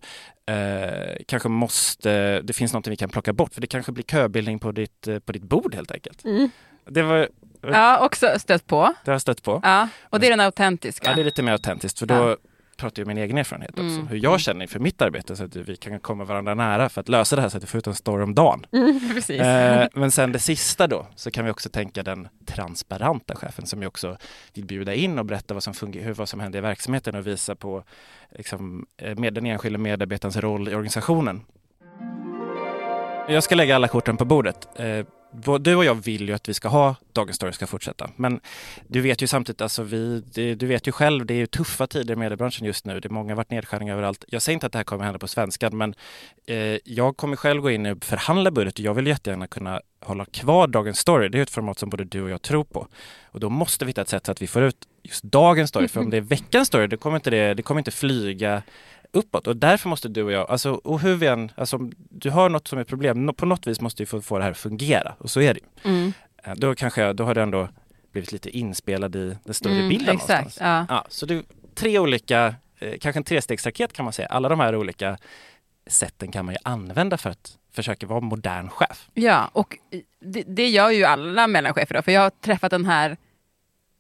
eh, 0.47 1.16
kanske 1.26 1.49
måste, 1.49 2.43
det 2.43 2.52
finns 2.52 2.73
någonting 2.73 2.90
vi 2.90 2.97
kan 2.97 3.09
plocka 3.09 3.33
bort 3.33 3.55
för 3.55 3.61
det 3.61 3.66
kanske 3.66 3.93
blir 3.93 4.05
köbildning 4.05 4.59
på 4.59 4.73
ditt, 4.73 5.09
eh, 5.09 5.19
på 5.19 5.33
ditt 5.33 5.43
bord 5.43 5.75
helt 5.75 5.90
enkelt. 5.90 6.25
Mm. 6.25 6.50
Det 6.90 7.02
var 7.02 7.28
Ja, 7.73 7.99
också 8.06 8.38
stött 8.38 8.66
på. 8.66 8.94
det 9.04 9.11
har 9.11 9.14
jag 9.14 9.20
stött 9.20 9.42
på. 9.42 9.61
Ja, 9.62 9.88
och 10.11 10.20
det 10.20 10.26
är 10.26 10.30
den 10.30 10.40
autentiska. 10.40 11.08
Ja, 11.11 11.14
det 11.14 11.23
är 11.23 11.25
lite 11.25 11.42
mer 11.42 11.52
autentiskt 11.52 11.99
för 11.99 12.06
då 12.06 12.14
Ja. 12.14 12.37
pratar 12.76 13.00
jag 13.02 13.06
min 13.06 13.18
egen 13.18 13.38
erfarenhet 13.38 13.70
också. 13.70 13.82
Mm. 13.82 14.06
Hur 14.06 14.16
jag 14.25 14.40
känner 14.40 14.66
för 14.66 14.78
mitt 14.80 15.02
arbete 15.02 15.37
så 15.37 15.44
att 15.44 15.56
vi 15.56 15.76
kan 15.76 16.00
komma 16.00 16.25
varandra 16.25 16.54
nära 16.54 16.88
för 16.88 17.00
att 17.00 17.08
lösa 17.08 17.37
det 17.37 17.42
här 17.42 17.49
så 17.49 17.56
att 17.56 17.62
vi 17.62 17.66
får 17.66 17.78
ut 17.78 17.87
en 17.87 17.94
story 17.94 18.23
om 18.25 18.35
dagen. 18.35 18.66
Mm, 18.73 19.00
precis. 19.14 19.40
Eh, 19.40 19.88
men 19.94 20.11
sen 20.11 20.32
det 20.32 20.38
sista 20.38 20.87
då 20.87 21.06
så 21.16 21.30
kan 21.30 21.44
vi 21.44 21.50
också 21.50 21.68
tänka 21.68 22.02
den 22.02 22.28
transparenta 22.46 23.35
chefen 23.35 23.66
som 23.66 23.80
ju 23.82 23.88
också 23.88 24.16
vill 24.54 24.64
bjuda 24.66 24.94
in 24.94 25.18
och 25.18 25.25
berätta 25.25 25.54
vad 25.54 25.62
som, 25.62 25.75
funger- 25.75 26.02
hur, 26.02 26.14
vad 26.14 26.28
som 26.28 26.40
händer 26.40 26.58
i 26.58 26.62
verksamheten 26.62 27.14
och 27.14 27.26
visa 27.26 27.54
på 27.54 27.85
liksom, 28.38 28.87
eh, 29.02 29.16
med 29.18 29.35
den 29.35 29.46
enskilda 29.46 29.78
medarbetarens 29.78 30.37
roll 30.37 30.68
i 30.68 30.75
organisationen. 30.75 31.44
Jag 33.28 33.42
ska 33.42 33.54
lägga 33.54 33.75
alla 33.76 33.88
korten 33.88 34.16
på 34.16 34.25
bordet. 34.25 34.68
Eh, 34.76 35.06
du 35.61 35.75
och 35.75 35.85
jag 35.85 35.95
vill 35.95 36.28
ju 36.28 36.35
att 36.35 36.49
vi 36.49 36.55
ska 36.55 36.69
ha 36.69 36.95
Dagens 37.12 37.37
Story 37.37 37.52
ska 37.52 37.66
fortsätta. 37.66 38.11
Men 38.16 38.40
du 38.88 39.00
vet 39.00 39.23
ju 39.23 39.26
samtidigt, 39.26 39.61
alltså 39.61 39.83
vi, 39.83 40.23
du 40.59 40.66
vet 40.66 40.88
ju 40.88 40.93
själv, 40.93 41.26
det 41.26 41.35
är 41.35 41.38
ju 41.38 41.47
tuffa 41.47 41.87
tider 41.87 42.14
i 42.14 42.16
mediebranschen 42.16 42.66
just 42.66 42.87
nu. 42.87 43.00
Det 43.00 43.09
är 43.09 43.11
många 43.11 43.35
varit 43.35 43.50
nedskärningar 43.50 43.95
överallt. 43.95 44.25
Jag 44.28 44.43
säger 44.43 44.55
inte 44.55 44.66
att 44.66 44.73
det 44.73 44.78
här 44.78 44.85
kommer 44.85 45.05
hända 45.05 45.19
på 45.19 45.28
svenskan, 45.28 45.76
men 45.76 45.95
eh, 46.47 46.78
jag 46.85 47.16
kommer 47.16 47.37
själv 47.37 47.62
gå 47.62 47.71
in 47.71 47.87
och 47.87 48.05
förhandla 48.05 48.50
budget 48.50 48.75
och 48.75 48.81
jag 48.81 48.95
vill 48.95 49.07
jättegärna 49.07 49.47
kunna 49.47 49.81
hålla 50.00 50.25
kvar 50.25 50.66
Dagens 50.66 50.99
Story. 50.99 51.28
Det 51.28 51.38
är 51.38 51.43
ett 51.43 51.50
format 51.50 51.78
som 51.78 51.90
både 51.90 52.05
du 52.05 52.23
och 52.23 52.31
jag 52.31 52.43
tror 52.43 52.64
på. 52.64 52.88
Och 53.25 53.40
då 53.40 53.49
måste 53.49 53.85
vi 53.85 53.90
hitta 53.90 54.02
ett 54.02 54.09
sätt 54.09 54.26
så 54.26 54.33
att 54.33 54.43
vi 54.43 54.47
får 54.47 54.62
ut 54.62 54.76
just 55.02 55.23
Dagens 55.23 55.71
Story. 55.71 55.88
För 55.88 56.00
om 56.00 56.11
det 56.11 56.16
är 56.16 56.21
veckans 56.21 56.69
story, 56.69 56.87
det 56.87 56.97
kommer 56.97 57.16
inte, 57.16 57.31
det, 57.31 57.55
det 57.55 57.62
kommer 57.62 57.81
inte 57.81 57.90
flyga 57.90 58.62
uppåt 59.12 59.46
och 59.46 59.56
därför 59.56 59.88
måste 59.88 60.08
du 60.08 60.22
och 60.22 60.32
jag, 60.32 60.50
alltså, 60.50 60.70
och 60.72 61.00
hur 61.00 61.14
vi 61.16 61.26
än, 61.26 61.52
alltså, 61.56 61.76
om 61.76 61.92
du 61.96 62.30
har 62.30 62.48
något 62.48 62.68
som 62.68 62.78
är 62.78 62.84
problem, 62.84 63.34
på 63.36 63.46
något 63.46 63.66
vis 63.66 63.80
måste 63.80 64.02
vi 64.02 64.06
få, 64.06 64.20
få 64.22 64.38
det 64.38 64.44
här 64.44 64.50
att 64.50 64.58
fungera 64.58 65.14
och 65.18 65.30
så 65.30 65.40
är 65.40 65.54
det 65.54 65.60
ju. 65.60 65.90
Mm. 65.90 66.12
Eh, 66.44 66.54
Då 66.56 66.75
kanske 66.75 67.00
jag, 67.02 67.16
då 67.16 67.25
har 67.25 67.34
du 67.34 67.42
ändå 67.42 67.68
blivit 68.12 68.32
lite 68.32 68.50
inspelad 68.58 69.16
i 69.16 69.36
den 69.44 69.54
större 69.54 69.72
Mm, 69.75 69.88
bilden 69.88 70.14
exakt, 70.14 70.30
någonstans. 70.38 70.86
ja. 70.90 71.04
så 71.08 71.26
du, 71.26 71.42
tre 71.75 71.98
olika, 71.98 72.54
eh, 72.78 72.98
kanske 73.00 73.18
en 73.20 73.25
trestegsraket 73.25 73.92
kan 73.92 74.04
man 74.04 74.12
säga, 74.12 74.28
alla 74.28 74.48
de 74.48 74.60
här 74.60 74.76
olika 74.76 75.18
sätten 75.86 76.32
kan 76.32 76.44
man 76.44 76.54
ju 76.54 76.58
använda 76.64 77.16
för 77.16 77.30
att 77.30 77.58
försöka 77.72 78.06
vara 78.06 78.20
modern 78.20 78.68
chef. 78.68 79.08
Ja, 79.14 79.50
och 79.52 79.78
det, 80.20 80.42
det 80.46 80.68
gör 80.68 80.90
ju 80.90 81.04
alla 81.04 81.46
mellanchefer 81.46 81.94
då, 81.94 82.02
för 82.02 82.12
jag 82.12 82.20
har 82.20 82.30
träffat 82.30 82.70
den 82.70 82.84
här 82.84 83.16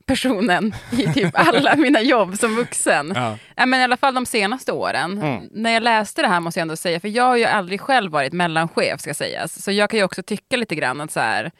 personen 0.06 0.74
i 0.90 1.06
typ 1.06 1.30
alla 1.34 1.76
mina 1.76 2.00
jobb 2.02 2.38
som 2.38 2.56
vuxen. 2.56 3.12
Ja. 3.14 3.38
Men 3.66 3.80
I 3.80 3.84
alla 3.84 3.96
fall 3.96 4.14
de 4.14 4.26
senaste 4.26 4.72
åren. 4.72 5.22
Mm. 5.22 5.48
När 5.52 5.70
jag 5.70 5.82
läste 5.82 6.22
det 6.22 6.28
här 6.28 6.40
måste 6.40 6.60
jag 6.60 6.62
ändå 6.62 6.76
säga, 6.76 7.00
för 7.00 7.08
jag 7.08 7.24
har 7.24 7.36
ju 7.36 7.44
aldrig 7.44 7.80
själv 7.80 8.12
varit 8.12 8.32
mellanchef 8.32 9.00
ska 9.00 9.14
sägas. 9.14 9.62
Så 9.62 9.72
jag 9.72 9.90
kan 9.90 9.98
ju 9.98 10.04
också 10.04 10.22
tycka 10.22 10.56
lite 10.56 10.74
grann 10.74 11.00
att 11.00 11.10
så 11.10 11.20
här, 11.20 11.50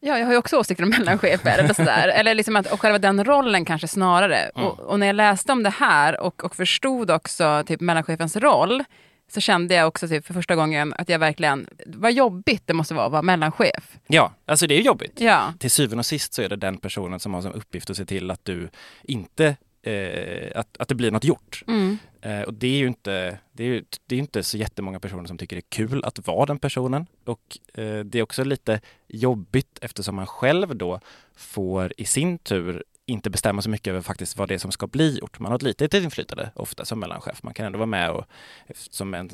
ja 0.00 0.18
jag 0.18 0.26
har 0.26 0.32
ju 0.32 0.38
också 0.38 0.58
åsikter 0.58 0.84
om 0.84 0.90
mellanchefer 0.90 1.58
eller 1.58 1.74
sådär. 1.74 2.08
eller 2.08 2.34
liksom 2.34 2.56
att, 2.56 2.72
och 2.72 2.80
själva 2.80 2.98
den 2.98 3.24
rollen 3.24 3.64
kanske 3.64 3.88
snarare. 3.88 4.36
Mm. 4.36 4.66
Och, 4.66 4.80
och 4.80 5.00
när 5.00 5.06
jag 5.06 5.16
läste 5.16 5.52
om 5.52 5.62
det 5.62 5.70
här 5.70 6.20
och, 6.20 6.44
och 6.44 6.56
förstod 6.56 7.10
också 7.10 7.64
typ 7.66 7.80
mellanchefens 7.80 8.36
roll, 8.36 8.84
så 9.32 9.40
kände 9.40 9.74
jag 9.74 9.88
också 9.88 10.08
typ 10.08 10.26
för 10.26 10.34
första 10.34 10.54
gången 10.56 10.94
att 10.98 11.08
jag 11.08 11.18
verkligen, 11.18 11.66
vad 11.86 12.12
jobbigt 12.12 12.62
det 12.66 12.74
måste 12.74 12.94
vara 12.94 13.06
att 13.06 13.12
vara 13.12 13.22
mellanchef. 13.22 13.98
Ja, 14.06 14.32
alltså 14.46 14.66
det 14.66 14.74
är 14.74 14.82
jobbigt. 14.82 15.20
Ja. 15.20 15.52
Till 15.58 15.70
syvende 15.70 15.98
och 16.00 16.06
sist 16.06 16.32
så 16.32 16.42
är 16.42 16.48
det 16.48 16.56
den 16.56 16.76
personen 16.78 17.20
som 17.20 17.34
har 17.34 17.42
som 17.42 17.52
uppgift 17.52 17.90
att 17.90 17.96
se 17.96 18.04
till 18.04 18.30
att 18.30 18.44
du 18.44 18.68
inte, 19.02 19.56
eh, 19.82 20.58
att, 20.60 20.76
att 20.78 20.88
det 20.88 20.94
blir 20.94 21.10
något 21.10 21.24
gjort. 21.24 21.62
Mm. 21.66 21.98
Eh, 22.22 22.40
och 22.40 22.54
det 22.54 22.66
är 22.66 22.76
ju 22.78 22.86
inte, 22.86 23.38
det 23.52 23.64
är, 23.64 23.68
ju- 23.68 23.84
det 24.06 24.14
är 24.14 24.18
inte 24.18 24.42
så 24.42 24.56
jättemånga 24.56 25.00
personer 25.00 25.24
som 25.26 25.38
tycker 25.38 25.56
det 25.56 25.60
är 25.60 25.70
kul 25.86 26.04
att 26.04 26.26
vara 26.26 26.46
den 26.46 26.58
personen. 26.58 27.06
Och 27.24 27.58
eh, 27.74 27.98
det 28.04 28.18
är 28.18 28.22
också 28.22 28.44
lite 28.44 28.80
jobbigt 29.08 29.78
eftersom 29.82 30.14
man 30.16 30.26
själv 30.26 30.76
då 30.76 31.00
får 31.36 31.92
i 31.96 32.04
sin 32.04 32.38
tur 32.38 32.84
inte 33.10 33.30
bestämma 33.30 33.62
så 33.62 33.70
mycket 33.70 33.90
över 33.90 34.00
faktiskt 34.00 34.38
vad 34.38 34.48
det 34.48 34.54
är 34.54 34.58
som 34.58 34.72
ska 34.72 34.86
bli 34.86 35.18
gjort. 35.18 35.38
Man 35.38 35.52
har 35.52 35.56
ett 35.56 35.62
litet 35.62 35.94
inflytande 35.94 36.50
ofta 36.54 36.84
som 36.84 37.00
mellanchef. 37.00 37.42
Man 37.42 37.54
kan 37.54 37.66
ändå 37.66 37.78
vara 37.78 37.86
med 37.86 38.10
och, 38.10 38.24
som 38.74 39.14
en, 39.14 39.30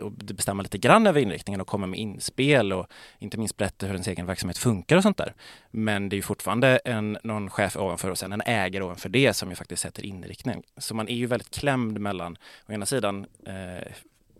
och 0.00 0.12
bestämma 0.12 0.62
lite 0.62 0.78
grann 0.78 1.06
över 1.06 1.20
inriktningen 1.20 1.60
och 1.60 1.66
komma 1.66 1.86
med 1.86 2.00
inspel 2.00 2.72
och 2.72 2.86
inte 3.18 3.38
minst 3.38 3.56
berätta 3.56 3.86
hur 3.86 3.92
ens 3.94 4.08
egen 4.08 4.26
verksamhet 4.26 4.58
funkar 4.58 4.96
och 4.96 5.02
sånt 5.02 5.16
där. 5.16 5.34
Men 5.70 6.08
det 6.08 6.14
är 6.14 6.18
ju 6.18 6.22
fortfarande 6.22 6.76
en, 6.84 7.18
någon 7.24 7.50
chef 7.50 7.76
ovanför 7.76 8.10
och 8.10 8.18
sen 8.18 8.32
en 8.32 8.42
ägare 8.46 8.84
ovanför 8.84 9.08
det 9.08 9.34
som 9.34 9.50
ju 9.50 9.56
faktiskt 9.56 9.82
sätter 9.82 10.04
inriktning. 10.04 10.62
Så 10.76 10.94
man 10.94 11.08
är 11.08 11.16
ju 11.16 11.26
väldigt 11.26 11.50
klämd 11.50 12.00
mellan 12.00 12.36
å 12.68 12.72
ena 12.72 12.86
sidan 12.86 13.26
eh, 13.46 13.92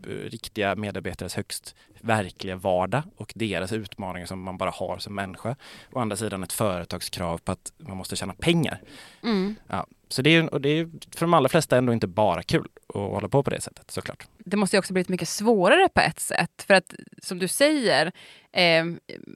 riktiga 0.07 0.76
medarbetares 0.76 1.35
högst 1.35 1.75
verkliga 2.00 2.57
vardag 2.57 3.02
och 3.17 3.33
deras 3.35 3.73
utmaningar 3.73 4.26
som 4.26 4.43
man 4.43 4.59
bara 4.59 4.71
har 4.71 4.99
som 4.99 5.14
människa. 5.14 5.57
Å 5.93 5.99
andra 5.99 6.17
sidan 6.17 6.43
ett 6.43 6.52
företagskrav 6.52 7.38
på 7.38 7.52
att 7.52 7.73
man 7.76 7.97
måste 7.97 8.17
tjäna 8.17 8.35
pengar. 8.35 8.81
Mm. 9.23 9.55
Ja, 9.67 9.87
så 10.09 10.23
det 10.23 10.37
är, 10.37 10.55
och 10.55 10.61
det 10.61 10.69
är 10.69 10.85
för 11.17 11.21
de 11.21 11.35
allra 11.35 11.49
flesta 11.49 11.77
ändå 11.77 11.93
inte 11.93 12.07
bara 12.07 12.43
kul 12.43 12.69
att 12.88 12.95
hålla 12.95 13.29
på 13.29 13.43
på 13.43 13.50
det 13.50 13.61
sättet 13.61 13.91
såklart. 13.91 14.27
det 14.38 14.57
måste 14.57 14.77
ju 14.77 14.79
också 14.79 14.93
blivit 14.93 15.09
mycket 15.09 15.29
svårare 15.29 15.88
på 15.95 16.00
ett 16.00 16.21
sätt. 16.21 16.65
För 16.67 16.75
att 16.75 16.95
som 17.23 17.38
du 17.38 17.49
säger, 17.49 18.07
eh, 18.53 18.85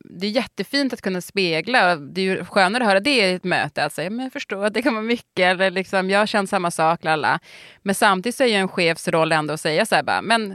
det 0.05 0.27
är 0.27 0.31
jättefint 0.31 0.93
att 0.93 1.01
kunna 1.03 1.21
spegla. 1.21 1.97
Det 1.97 2.21
är 2.21 2.25
ju 2.25 2.45
skönare 2.45 2.83
att 2.85 2.89
höra 2.91 3.01
det 3.01 3.17
i 3.17 3.33
ett 3.35 3.45
möte. 3.45 3.91
Säga, 3.91 4.11
men 4.11 4.25
jag 4.25 4.33
förstår 4.33 4.65
att 4.65 4.75
det 4.75 4.83
kan 4.83 4.95
vara 4.95 5.05
mycket. 5.05 5.45
Eller 5.45 5.71
liksom, 5.71 6.11
jag 6.11 6.29
känt 6.29 6.51
samma 6.51 6.71
sak. 6.71 7.05
Lalla. 7.05 7.41
Men 7.83 7.95
samtidigt 7.95 8.37
så 8.37 8.43
är 8.45 8.49
ju 8.49 8.55
en 8.55 8.69
chefs 8.69 9.09
roll 9.09 9.33
ändå 9.33 9.55
att 9.55 9.61
säga 9.61 9.87
så 9.87 9.95
här 9.95 10.03
bara, 10.03 10.23
men 10.23 10.49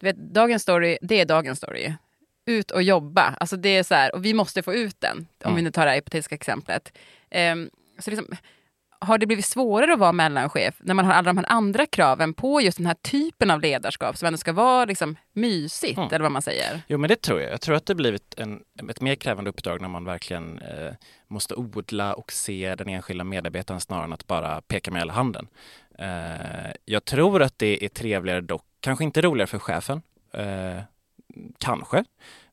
du 0.00 0.06
vet, 0.06 0.16
dagens 0.16 0.62
story, 0.62 0.98
det 1.02 1.20
är 1.20 1.24
dagens 1.24 1.58
story. 1.58 1.92
Ut 2.46 2.70
och 2.70 2.82
jobba. 2.82 3.34
Alltså 3.40 3.56
det 3.56 3.68
är 3.68 3.82
så 3.82 3.94
här, 3.94 4.14
och 4.14 4.24
vi 4.24 4.34
måste 4.34 4.62
få 4.62 4.74
ut 4.74 5.00
den. 5.00 5.16
Om 5.18 5.26
Mm. 5.44 5.56
vi 5.56 5.62
nu 5.62 5.70
tar 5.70 5.84
det 5.84 5.90
här 5.90 5.96
hypotetiska 5.96 6.34
exemplet. 6.34 6.92
Eh, 7.30 7.54
så 7.98 8.10
liksom, 8.10 8.26
har 9.00 9.18
det 9.18 9.26
blivit 9.26 9.44
svårare 9.44 9.92
att 9.92 9.98
vara 9.98 10.12
mellanchef 10.12 10.74
när 10.78 10.94
man 10.94 11.04
har 11.04 11.12
alla 11.12 11.26
de 11.26 11.38
här 11.38 11.46
andra 11.48 11.86
kraven 11.86 12.34
på 12.34 12.60
just 12.60 12.78
den 12.78 12.86
här 12.86 12.94
typen 13.02 13.50
av 13.50 13.60
ledarskap 13.60 14.16
som 14.16 14.26
ändå 14.26 14.36
ska 14.38 14.52
vara 14.52 14.84
liksom 14.84 15.16
mysigt, 15.32 15.98
Mm. 15.98 16.08
eller 16.08 16.22
vad 16.22 16.32
man 16.32 16.42
säger? 16.42 16.82
Jo 16.88 16.98
men 16.98 17.08
det 17.08 17.22
tror 17.22 17.40
jag. 17.40 17.52
Jag 17.52 17.60
tror 17.60 17.74
att 17.76 17.86
det 17.86 17.94
blivit 17.94 18.34
en, 18.36 18.60
ett 18.90 19.00
mer 19.00 19.14
krävande 19.14 19.50
uppdrag 19.50 19.80
när 19.80 19.88
man 19.88 20.04
verkligen 20.04 20.58
eh, 20.58 20.92
måste 21.28 21.54
odla 21.54 22.14
och 22.14 22.32
se 22.32 22.74
den 22.74 22.88
enskilda 22.88 23.24
medarbetaren 23.24 23.80
snarare 23.80 24.04
än 24.04 24.12
att 24.12 24.26
bara 24.26 24.60
peka 24.60 24.90
med 24.90 25.00
hela 25.00 25.12
handen. 25.12 25.48
Eh, 25.98 26.70
jag 26.84 27.04
tror 27.04 27.42
att 27.42 27.58
det 27.58 27.84
är 27.84 27.88
trevligare 27.88 28.40
dock, 28.40 28.64
kanske 28.80 29.04
inte 29.04 29.20
roligare 29.22 29.46
för 29.46 29.58
chefen, 29.58 30.02
eh, 30.32 30.82
kanske, 31.58 32.04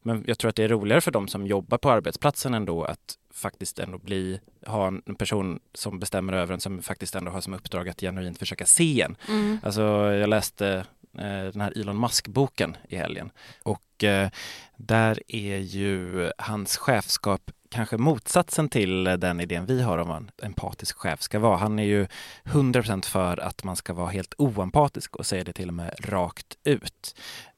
men 0.01 0.23
jag 0.27 0.37
tror 0.37 0.49
att 0.49 0.55
det 0.55 0.63
är 0.63 0.67
roligare 0.69 1.01
för 1.01 1.11
de 1.11 1.27
som 1.27 1.47
jobbar 1.47 1.77
på 1.77 1.91
arbetsplatsen 1.91 2.53
ändå 2.53 2.83
att 2.83 3.17
faktiskt 3.35 3.79
ändå 3.79 3.97
bli, 3.97 4.39
ha 4.65 4.87
en 4.87 5.15
person 5.15 5.59
som 5.73 5.99
bestämmer 5.99 6.33
över 6.33 6.53
en 6.53 6.59
som 6.59 6.81
faktiskt 6.81 7.15
ändå 7.15 7.31
har 7.31 7.41
som 7.41 7.53
uppdrag 7.53 7.89
att 7.89 8.01
genuint 8.01 8.39
försöka 8.39 8.65
se 8.65 9.01
en. 9.01 9.17
Mm. 9.27 9.59
Alltså 9.63 9.81
jag 10.13 10.29
läste 10.29 10.85
eh, 11.17 11.43
den 11.51 11.61
här 11.61 11.79
Elon 11.79 11.99
Musk-boken 11.99 12.77
i 12.89 12.95
helgen 12.95 13.31
och 13.63 14.03
eh, 14.03 14.29
där 14.77 15.19
är 15.27 15.57
ju 15.57 16.31
hans 16.37 16.77
chefskap 16.77 17.51
kanske 17.69 17.97
motsatsen 17.97 18.69
till 18.69 19.03
den 19.03 19.39
idén 19.39 19.65
vi 19.65 19.81
har 19.81 19.97
om 19.97 20.07
vad 20.07 20.17
en 20.17 20.31
empatisk 20.41 20.97
chef 20.97 21.21
ska 21.21 21.39
vara. 21.39 21.57
Han 21.57 21.79
är 21.79 21.83
ju 21.83 22.07
100% 22.43 23.05
för 23.05 23.39
att 23.39 23.63
man 23.63 23.75
ska 23.75 23.93
vara 23.93 24.09
helt 24.09 24.33
oempatisk 24.37 25.15
och 25.15 25.25
säga 25.25 25.43
det 25.43 25.53
till 25.53 25.67
och 25.67 25.73
med 25.73 25.95
rakt 25.99 26.57
ut. 26.63 27.15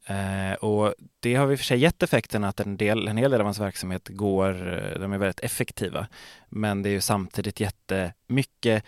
Eh, 0.07 0.53
och 0.53 0.93
det 1.19 1.35
har 1.35 1.51
i 1.51 1.55
och 1.55 1.59
för 1.59 1.65
sig 1.65 1.79
gett 1.79 2.03
effekten 2.03 2.43
att 2.43 2.59
en, 2.59 2.77
del, 2.77 3.07
en 3.07 3.17
hel 3.17 3.31
del 3.31 3.39
av 3.39 3.45
hans 3.45 3.59
verksamhet 3.59 4.07
går, 4.07 4.73
eh, 4.73 4.99
de 4.99 5.13
är 5.13 5.17
väldigt 5.17 5.39
effektiva. 5.39 6.07
Men 6.49 6.83
det 6.83 6.89
är 6.89 6.91
ju 6.91 7.01
samtidigt 7.01 7.59
jättemycket 7.59 8.83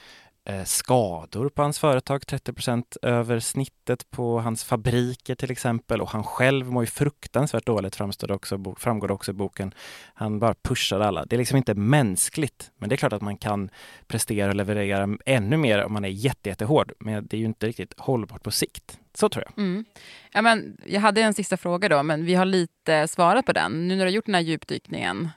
Eh, 0.49 0.63
skador 0.63 1.49
på 1.49 1.61
hans 1.61 1.79
företag, 1.79 2.27
30 2.27 2.83
över 3.01 3.39
snittet 3.39 4.11
på 4.11 4.39
hans 4.39 4.63
fabriker 4.63 5.35
till 5.35 5.51
exempel 5.51 6.01
och 6.01 6.09
han 6.09 6.23
själv 6.23 6.71
mår 6.71 6.83
ju 6.83 6.87
fruktansvärt 6.87 7.65
dåligt 7.65 7.95
framstår 7.95 8.27
det 8.27 8.33
också, 8.33 8.75
framgår 8.77 9.07
det 9.07 9.13
också 9.13 9.31
i 9.31 9.33
boken. 9.33 9.73
Han 10.13 10.39
bara 10.39 10.53
pushar 10.53 10.99
alla. 10.99 11.25
Det 11.25 11.35
är 11.35 11.37
liksom 11.37 11.57
inte 11.57 11.73
mänskligt, 11.73 12.71
men 12.77 12.89
det 12.89 12.95
är 12.95 12.97
klart 12.97 13.13
att 13.13 13.21
man 13.21 13.37
kan 13.37 13.69
prestera 14.07 14.49
och 14.49 14.55
leverera 14.55 15.17
ännu 15.25 15.57
mer 15.57 15.83
om 15.83 15.93
man 15.93 16.05
är 16.05 16.09
jättehård, 16.09 16.91
men 16.99 17.27
det 17.27 17.37
är 17.37 17.39
ju 17.39 17.45
inte 17.45 17.67
riktigt 17.67 17.93
hållbart 17.97 18.43
på 18.43 18.51
sikt. 18.51 18.99
Så 19.13 19.29
tror 19.29 19.45
jag. 19.45 19.63
Mm. 19.63 19.85
Ja, 20.31 20.41
men, 20.41 20.77
jag 20.85 21.01
hade 21.01 21.21
en 21.21 21.33
sista 21.33 21.57
fråga 21.57 21.89
då, 21.89 22.03
men 22.03 22.25
vi 22.25 22.35
har 22.35 22.45
lite 22.45 23.07
svarat 23.07 23.45
på 23.45 23.53
den. 23.53 23.87
Nu 23.87 23.95
när 23.95 24.05
du 24.05 24.09
har 24.09 24.15
gjort 24.15 24.25
den 24.25 24.35
här 24.35 24.41
djupdykningen, 24.41 25.29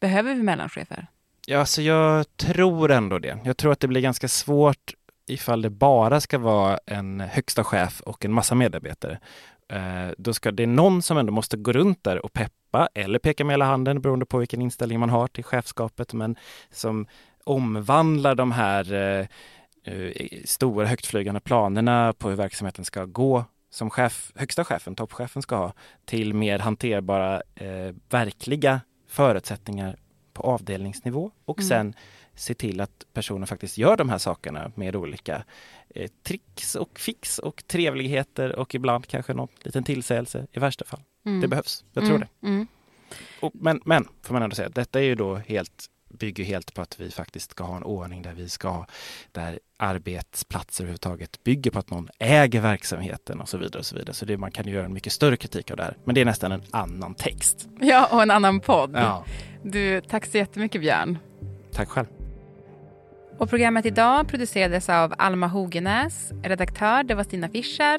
behöver 0.00 0.34
vi 0.34 0.42
mellanchefer? 0.42 1.06
Ja, 1.46 1.58
alltså 1.58 1.82
jag 1.82 2.36
tror 2.36 2.90
ändå 2.90 3.18
det. 3.18 3.38
Jag 3.44 3.56
tror 3.56 3.72
att 3.72 3.80
det 3.80 3.88
blir 3.88 4.00
ganska 4.00 4.28
svårt 4.28 4.94
ifall 5.26 5.62
det 5.62 5.70
bara 5.70 6.20
ska 6.20 6.38
vara 6.38 6.78
en 6.86 7.20
högsta 7.20 7.64
chef 7.64 8.00
och 8.00 8.24
en 8.24 8.32
massa 8.32 8.54
medarbetare. 8.54 9.18
Eh, 9.72 10.12
då 10.18 10.32
ska 10.32 10.50
det 10.50 10.62
är 10.62 10.66
någon 10.66 11.02
som 11.02 11.18
ändå 11.18 11.32
måste 11.32 11.56
gå 11.56 11.72
runt 11.72 12.04
där 12.04 12.24
och 12.24 12.32
peppa 12.32 12.88
eller 12.94 13.18
peka 13.18 13.44
med 13.44 13.52
hela 13.52 13.64
handen 13.64 14.00
beroende 14.00 14.26
på 14.26 14.38
vilken 14.38 14.62
inställning 14.62 15.00
man 15.00 15.10
har 15.10 15.26
till 15.26 15.44
chefskapet, 15.44 16.12
men 16.12 16.36
som 16.70 17.06
omvandlar 17.44 18.34
de 18.34 18.52
här 18.52 18.92
eh, 18.92 19.26
eh 19.84 20.12
stora 20.44 20.86
högtflygande 20.86 21.40
planerna 21.40 22.14
på 22.18 22.28
hur 22.28 22.36
verksamheten 22.36 22.84
ska 22.84 23.04
gå 23.04 23.44
som 23.70 23.90
chef, 23.90 24.32
högsta 24.34 24.64
chefen, 24.64 24.94
toppchefen 24.94 25.42
ska 25.42 25.56
ha 25.56 25.72
till 26.04 26.34
mer 26.34 26.58
hanterbara, 26.58 27.42
eh, 27.54 27.94
verkliga 28.08 28.80
förutsättningar 29.08 29.96
på 30.40 30.46
avdelningsnivå 30.46 31.30
och 31.44 31.58
mm. 31.58 31.68
sen 31.68 31.94
se 32.34 32.54
till 32.54 32.80
att 32.80 33.06
personen 33.12 33.46
faktiskt 33.46 33.78
gör 33.78 33.96
de 33.96 34.08
här 34.08 34.18
sakerna 34.18 34.72
med 34.74 34.96
olika 34.96 35.44
eh, 35.94 36.10
tricks 36.22 36.74
och 36.74 36.98
fix 36.98 37.38
och 37.38 37.62
trevligheter 37.66 38.56
och 38.56 38.74
ibland 38.74 39.06
kanske 39.06 39.34
någon 39.34 39.48
liten 39.62 39.84
tillsägelse 39.84 40.46
i 40.52 40.58
värsta 40.58 40.84
fall. 40.84 41.00
Mm. 41.26 41.40
Det 41.40 41.48
behövs, 41.48 41.84
jag 41.92 42.04
tror 42.04 42.16
mm. 42.16 42.28
det. 42.40 42.46
Mm. 42.46 42.66
Och, 43.40 43.52
men, 43.54 43.80
men, 43.84 44.08
får 44.22 44.34
man 44.34 44.42
ändå 44.42 44.56
säga, 44.56 44.68
detta 44.68 45.00
är 45.00 45.04
ju 45.04 45.14
då 45.14 45.36
helt 45.36 45.90
bygger 46.08 46.44
helt 46.44 46.74
på 46.74 46.82
att 46.82 47.00
vi 47.00 47.10
faktiskt 47.10 47.50
ska 47.50 47.64
ha 47.64 47.76
en 47.76 47.82
ordning 47.82 48.22
där 48.22 48.32
vi 48.32 48.48
ska, 48.48 48.86
där 49.32 49.58
arbetsplatser 49.76 50.84
överhuvudtaget 50.84 51.44
bygger 51.44 51.70
på 51.70 51.78
att 51.78 51.90
någon 51.90 52.08
äger 52.18 52.60
verksamheten 52.60 53.40
och 53.40 53.48
så 53.48 53.58
vidare. 53.58 53.78
och 53.78 53.86
Så 53.86 53.96
vidare. 53.96 54.14
Så 54.14 54.24
det, 54.24 54.36
man 54.36 54.50
kan 54.50 54.66
ju 54.66 54.72
göra 54.72 54.84
en 54.84 54.92
mycket 54.92 55.12
större 55.12 55.36
kritik 55.36 55.70
av 55.70 55.76
det 55.76 55.82
här. 55.82 55.96
Men 56.04 56.14
det 56.14 56.20
är 56.20 56.24
nästan 56.24 56.52
en 56.52 56.62
annan 56.70 57.14
text. 57.14 57.68
Ja, 57.80 58.08
och 58.12 58.22
en 58.22 58.30
annan 58.30 58.60
podd. 58.60 58.90
Ja. 58.94 59.24
Du, 59.62 60.00
tack 60.00 60.26
så 60.26 60.38
jättemycket 60.38 60.80
Björn. 60.80 61.18
Tack 61.72 61.88
själv. 61.88 62.06
Och 63.38 63.50
programmet 63.50 63.86
idag 63.86 64.28
producerades 64.28 64.88
av 64.88 65.14
Alma 65.18 65.46
Hogenäs. 65.46 66.32
Redaktör 66.42 67.02
det 67.02 67.14
var 67.14 67.24
Stina 67.24 67.48
Fischer. 67.48 67.98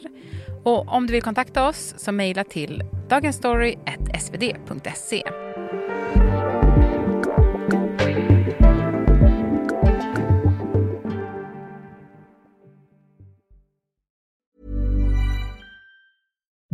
Och 0.63 0.87
om 0.87 1.07
du 1.07 1.13
vill 1.13 1.21
kontakta 1.21 1.67
oss 1.67 1.93
så 1.97 2.11
mejla 2.11 2.43
till 2.43 2.83
dagensstory.svd.se. 3.09 5.23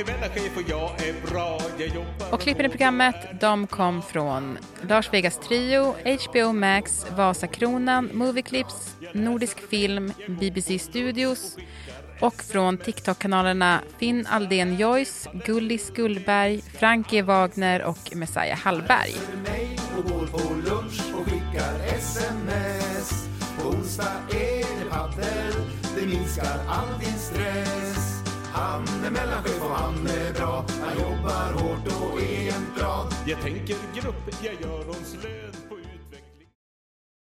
Är 0.00 0.04
mellanchef 0.04 0.56
och 0.56 0.62
jag 0.70 0.90
är 1.08 1.30
bra. 1.30 1.60
Jag 1.78 1.88
jobbar... 1.88 2.32
Och 2.32 2.40
klippen 2.40 2.66
i 2.66 2.68
programmet 2.68 3.40
de 3.40 3.66
kom 3.66 4.02
från 4.02 4.58
Lars 4.88 5.12
Vegas 5.12 5.38
Trio, 5.38 5.94
HBO 6.04 6.52
Max, 6.52 7.06
Vasakronan, 7.16 8.10
Movieclips, 8.12 8.96
Nordisk 9.14 9.58
Film, 9.70 10.12
BBC 10.28 10.78
Studios 10.78 11.56
och 12.20 12.42
från 12.42 12.78
TikTok-kanalerna 12.78 13.80
Finn 13.98 14.26
Aldén 14.26 14.76
Joyce, 14.76 15.28
Gullis 15.46 15.90
Gullberg, 15.90 16.62
Frankie 16.78 17.22
Wagner 17.22 17.82
och 17.82 18.16
Messiah 18.16 18.58
Hallberg. 18.58 19.14
På 23.62 23.68
onsdag 23.68 24.12
är 24.30 24.84
det 24.84 24.90
paddel, 24.90 25.54
det 25.96 26.06
minskar 26.06 26.60
all 26.68 26.98
din 27.00 27.18
stress 27.18 27.69
Janne 28.70 29.06
är 29.06 29.10
mellanchef 29.10 29.62
och 29.62 29.76
han 29.76 30.06
är 30.06 30.34
bra. 30.34 30.64
Han 30.82 30.98
jobbar 30.98 31.52
hårt 31.52 31.86
och 31.86 32.20
är 32.20 32.52
en 32.54 32.74
bra. 32.76 33.08
Jag 33.26 33.40
tänker 33.40 33.76
grupp, 33.94 34.42
jag 34.42 34.54
gör 34.60 34.88
ons 34.88 35.16
lön 35.22 35.59